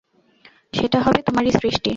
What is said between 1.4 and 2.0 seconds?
সৃষ্টি।